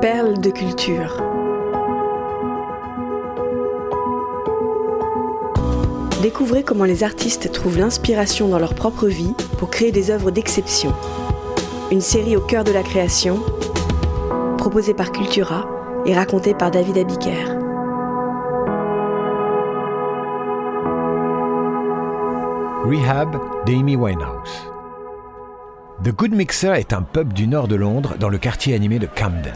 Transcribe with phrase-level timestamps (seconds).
[0.00, 1.22] Perles de culture.
[6.22, 10.94] Découvrez comment les artistes trouvent l'inspiration dans leur propre vie pour créer des œuvres d'exception.
[11.90, 13.40] Une série au cœur de la création,
[14.56, 15.68] proposée par Cultura
[16.06, 17.44] et racontée par David Abiker.
[22.86, 23.36] Rehab
[23.66, 24.70] d'Amy Winehouse.
[26.02, 29.06] The Good Mixer est un pub du nord de Londres dans le quartier animé de
[29.06, 29.52] Camden.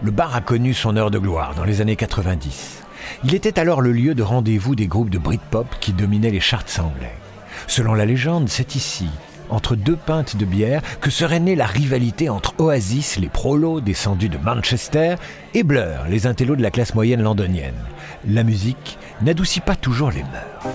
[0.00, 2.84] Le bar a connu son heure de gloire dans les années 90.
[3.24, 6.78] Il était alors le lieu de rendez-vous des groupes de Britpop qui dominaient les charts
[6.78, 7.16] anglais.
[7.66, 9.08] Selon la légende, c'est ici,
[9.50, 14.28] entre deux pintes de bière, que serait née la rivalité entre Oasis, les prolos descendus
[14.28, 15.16] de Manchester,
[15.54, 17.74] et Blur, les intellos de la classe moyenne londonienne.
[18.24, 20.74] La musique n'adoucit pas toujours les mœurs.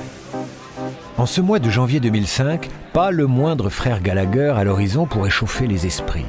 [1.18, 5.66] En ce mois de janvier 2005, pas le moindre frère Gallagher à l'horizon pour échauffer
[5.66, 6.26] les esprits.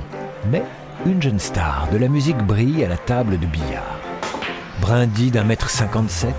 [0.53, 0.63] Mais
[1.07, 3.99] une jeune star de la musique brille à la table de billard.
[4.81, 6.35] Brindille d'un mètre cinquante-sept,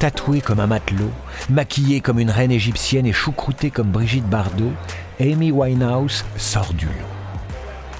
[0.00, 1.10] tatouée comme un matelot,
[1.48, 4.72] maquillée comme une reine égyptienne et choucroutée comme Brigitte Bardot,
[5.20, 6.92] Amy Winehouse sort du lot.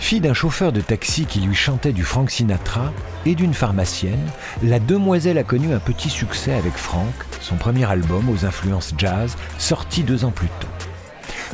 [0.01, 2.93] Fille d'un chauffeur de taxi qui lui chantait du Frank Sinatra
[3.25, 4.31] et d'une pharmacienne,
[4.65, 9.37] la demoiselle a connu un petit succès avec Frank, son premier album aux influences jazz,
[9.59, 10.69] sorti deux ans plus tôt.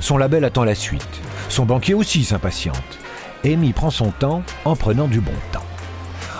[0.00, 1.20] Son label attend la suite.
[1.48, 2.98] Son banquier aussi s'impatiente.
[3.44, 5.64] Amy prend son temps en prenant du bon temps.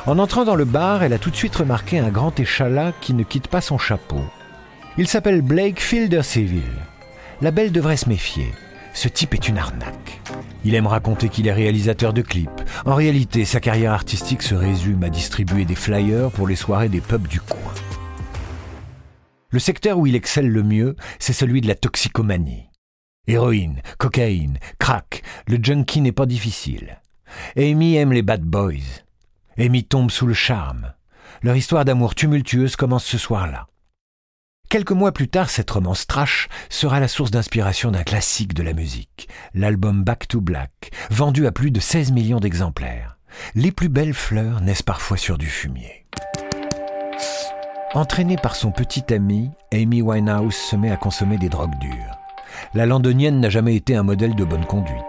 [0.07, 3.13] En entrant dans le bar, elle a tout de suite remarqué un grand échalas qui
[3.13, 4.21] ne quitte pas son chapeau.
[4.99, 6.63] Il s'appelle Blake Filderseville.
[7.41, 8.53] La belle devrait se méfier.
[8.95, 10.23] Ce type est une arnaque.
[10.65, 12.63] Il aime raconter qu'il est réalisateur de clips.
[12.87, 17.01] En réalité, sa carrière artistique se résume à distribuer des flyers pour les soirées des
[17.01, 17.73] pubs du coin.
[19.51, 22.66] Le secteur où il excelle le mieux, c'est celui de la toxicomanie.
[23.27, 27.01] Héroïne, cocaïne, crack, le junkie n'est pas difficile.
[27.57, 29.03] Amy aime les bad boys.
[29.59, 30.93] Amy tombe sous le charme.
[31.43, 33.67] Leur histoire d'amour tumultueuse commence ce soir-là.
[34.69, 38.73] Quelques mois plus tard, cette romance trash sera la source d'inspiration d'un classique de la
[38.73, 43.17] musique, l'album Back to Black, vendu à plus de 16 millions d'exemplaires.
[43.55, 46.07] Les plus belles fleurs naissent parfois sur du fumier.
[47.95, 52.26] Entraînée par son petit ami, Amy Winehouse se met à consommer des drogues dures.
[52.75, 55.03] La londonienne n'a jamais été un modèle de bonne conduite.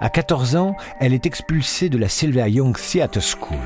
[0.00, 3.58] À 14 ans, elle est expulsée de la Sylvia Young Theatre School.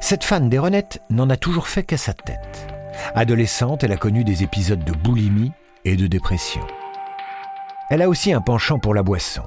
[0.00, 2.66] Cette fan des Renettes n'en a toujours fait qu'à sa tête.
[3.14, 5.52] Adolescente, elle a connu des épisodes de boulimie
[5.84, 6.62] et de dépression.
[7.90, 9.42] Elle a aussi un penchant pour la boisson.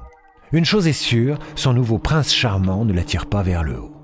[0.52, 3.96] Une chose est sûre, son nouveau prince charmant ne l'attire pas vers le haut.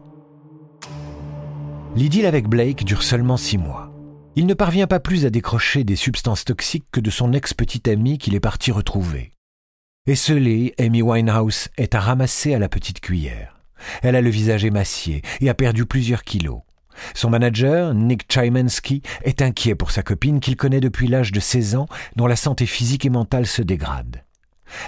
[1.94, 3.91] L'idylle avec Blake dure seulement six mois.
[4.34, 8.16] Il ne parvient pas plus à décrocher des substances toxiques que de son ex-petite amie
[8.16, 9.34] qu'il est parti retrouver.
[10.06, 13.60] Esselée, Amy Winehouse est à ramasser à la petite cuillère.
[14.02, 16.60] Elle a le visage émacié et a perdu plusieurs kilos.
[17.14, 21.76] Son manager, Nick Chymensky, est inquiet pour sa copine qu'il connaît depuis l'âge de 16
[21.76, 24.24] ans, dont la santé physique et mentale se dégrade.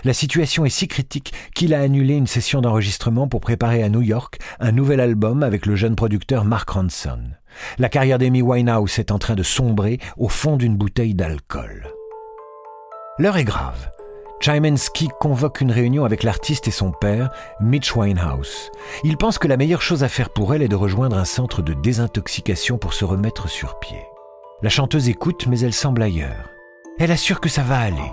[0.04, 4.02] La situation est si critique qu'il a annulé une session d'enregistrement pour préparer à New
[4.02, 7.20] York un nouvel album avec le jeune producteur Mark Ronson.
[7.78, 11.88] La carrière d'Amy Winehouse est en train de sombrer au fond d'une bouteille d'alcool.
[13.18, 13.90] L'heure est grave.
[14.40, 17.30] Chymensky convoque une réunion avec l'artiste et son père,
[17.60, 18.70] Mitch Winehouse.
[19.04, 21.62] Il pense que la meilleure chose à faire pour elle est de rejoindre un centre
[21.62, 24.02] de désintoxication pour se remettre sur pied.
[24.62, 26.50] La chanteuse écoute, mais elle semble ailleurs.
[26.98, 28.12] Elle assure que ça va aller.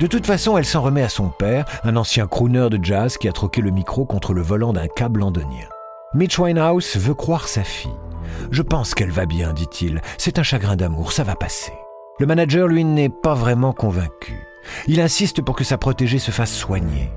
[0.00, 3.28] De toute façon, elle s'en remet à son père, un ancien crooner de jazz qui
[3.28, 5.68] a troqué le micro contre le volant d'un câble londonien.
[6.14, 7.92] Mitch Winehouse veut croire sa fille.
[8.50, 10.00] Je pense qu'elle va bien, dit-il.
[10.16, 11.74] C'est un chagrin d'amour, ça va passer.
[12.18, 14.32] Le manager, lui, n'est pas vraiment convaincu.
[14.86, 17.12] Il insiste pour que sa protégée se fasse soigner.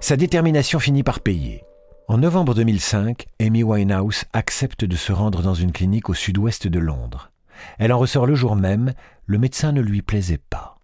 [0.00, 1.64] Sa détermination finit par payer.
[2.08, 6.78] En novembre 2005, Amy Winehouse accepte de se rendre dans une clinique au sud-ouest de
[6.78, 7.30] Londres.
[7.78, 8.94] Elle en ressort le jour même,
[9.26, 10.77] le médecin ne lui plaisait pas.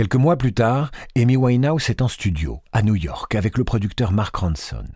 [0.00, 4.12] Quelques mois plus tard, Amy Winehouse est en studio, à New York, avec le producteur
[4.12, 4.86] Mark Ronson.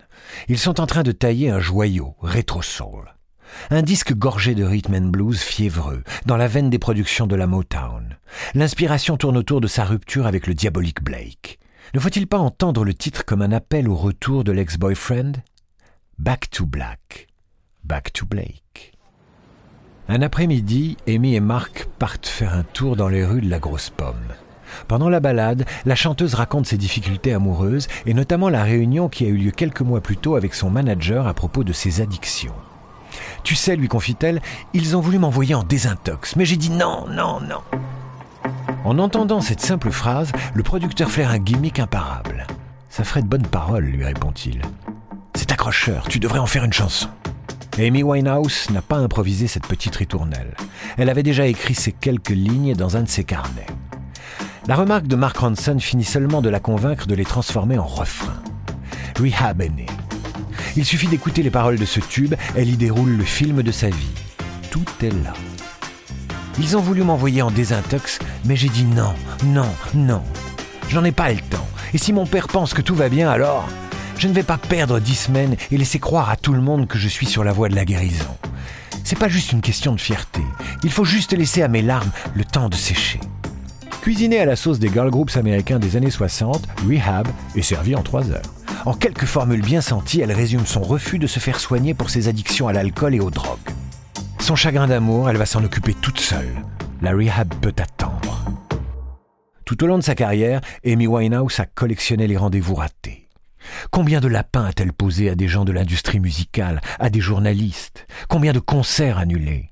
[0.47, 3.13] Ils sont en train de tailler un joyau, Retro Soul.
[3.69, 7.45] Un disque gorgé de rhythm and blues fiévreux, dans la veine des productions de la
[7.45, 8.17] Motown.
[8.55, 11.59] L'inspiration tourne autour de sa rupture avec le diabolique Blake.
[11.93, 15.33] Ne faut-il pas entendre le titre comme un appel au retour de l'ex-boyfriend?
[16.17, 17.27] Back to Black.
[17.83, 18.93] Back to Blake.
[20.07, 23.91] Un après-midi, Amy et Mark partent faire un tour dans les rues de la Grosse
[23.91, 24.33] Pomme.
[24.87, 29.29] Pendant la balade, la chanteuse raconte ses difficultés amoureuses et notamment la réunion qui a
[29.29, 32.55] eu lieu quelques mois plus tôt avec son manager à propos de ses addictions.
[33.43, 34.41] Tu sais, lui confie-t-elle,
[34.73, 37.61] ils ont voulu m'envoyer en désintox, mais j'ai dit non, non, non.
[38.83, 42.45] En entendant cette simple phrase, le producteur flaire un gimmick imparable.
[42.89, 44.61] Ça ferait de bonnes paroles, lui répond-il.
[45.35, 47.09] C'est accrocheur, tu devrais en faire une chanson.
[47.77, 50.55] Amy Winehouse n'a pas improvisé cette petite ritournelle.
[50.97, 53.65] Elle avait déjà écrit ces quelques lignes dans un de ses carnets.
[54.67, 58.41] La remarque de Mark Ronson finit seulement de la convaincre de les transformer en refrain.
[59.19, 59.85] Rehab né.
[60.75, 63.89] Il suffit d'écouter les paroles de ce tube, elle y déroule le film de sa
[63.89, 64.15] vie.
[64.71, 65.33] Tout est là.
[66.57, 69.13] Ils ont voulu m'envoyer en désintox, mais j'ai dit non,
[69.45, 70.23] non, non.
[70.89, 71.67] J'en ai pas le temps.
[71.93, 73.69] Et si mon père pense que tout va bien, alors
[74.17, 76.97] je ne vais pas perdre dix semaines et laisser croire à tout le monde que
[76.97, 78.35] je suis sur la voie de la guérison.
[79.03, 80.41] C'est pas juste une question de fierté.
[80.83, 83.19] Il faut juste laisser à mes larmes le temps de sécher.
[84.05, 88.03] Cuisinée à la sauce des girl groups américains des années 60, Rehab est servie en
[88.03, 88.53] trois heures.
[88.85, 92.27] En quelques formules bien senties, elle résume son refus de se faire soigner pour ses
[92.27, 93.57] addictions à l'alcool et aux drogues.
[94.37, 96.53] Son chagrin d'amour, elle va s'en occuper toute seule.
[97.01, 98.45] La rehab peut attendre.
[99.65, 103.27] Tout au long de sa carrière, Amy Winehouse a collectionné les rendez-vous ratés.
[103.89, 108.05] Combien de lapins a-t-elle posé à des gens de l'industrie musicale, à des journalistes?
[108.29, 109.71] Combien de concerts annulés?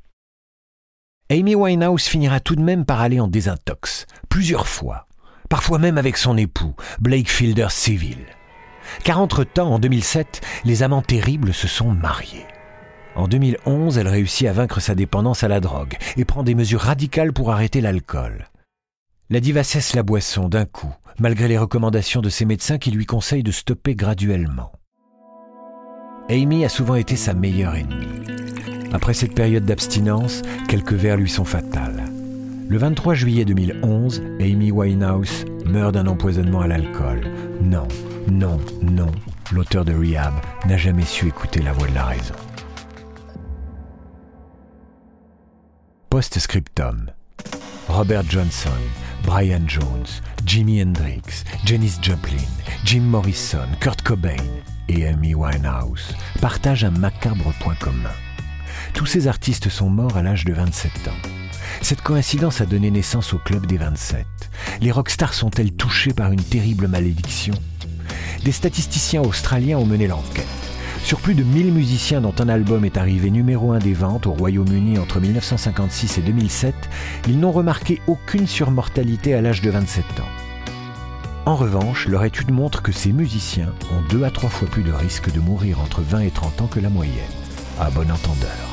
[1.34, 5.08] Amy Winehouse finira tout de même par aller en désintox, plusieurs fois,
[5.50, 8.20] parfois même avec son époux, Blake Fielder Civil.
[9.04, 12.46] Car entre-temps, en 2007, les amants terribles se sont mariés.
[13.16, 16.82] En 2011, elle réussit à vaincre sa dépendance à la drogue et prend des mesures
[16.82, 18.50] radicales pour arrêter l'alcool.
[19.32, 23.08] La diva cesse la boisson d'un coup, malgré les recommandations de ses médecins qui lui
[23.08, 24.72] conseillent de stopper graduellement.
[26.30, 28.08] Amy a souvent été sa meilleure ennemie.
[28.94, 32.06] Après cette période d'abstinence, quelques vers lui sont fatales.
[32.70, 37.22] Le 23 juillet 2011, Amy Winehouse meurt d'un empoisonnement à l'alcool.
[37.62, 37.88] Non,
[38.32, 39.12] non, non,
[39.52, 40.34] l'auteur de Rehab
[40.66, 42.36] n'a jamais su écouter la voix de la raison.
[46.10, 47.12] Post-scriptum.
[47.88, 48.70] Robert Johnson,
[49.24, 50.08] Brian Jones,
[50.46, 52.38] Jimi Hendrix, Janis Joplin,
[52.86, 54.38] Jim Morrison, Kurt Cobain
[54.90, 58.12] et Amy Winehouse partagent un macabre point commun.
[58.94, 61.30] Tous ces artistes sont morts à l'âge de 27 ans.
[61.82, 64.26] Cette coïncidence a donné naissance au Club des 27.
[64.82, 67.54] Les rockstars sont-elles touchées par une terrible malédiction?
[68.44, 70.63] Des statisticiens australiens ont mené l'enquête.
[71.04, 74.32] Sur plus de 1000 musiciens dont un album est arrivé numéro 1 des ventes au
[74.32, 76.74] Royaume-Uni entre 1956 et 2007,
[77.28, 80.30] ils n'ont remarqué aucune surmortalité à l'âge de 27 ans.
[81.46, 84.94] En revanche, leur étude montre que ces musiciens ont deux à trois fois plus de
[84.94, 87.14] risques de mourir entre 20 et 30 ans que la moyenne.
[87.82, 88.73] À bon entendeur.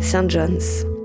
[0.00, 0.28] St.
[0.28, 0.97] John's.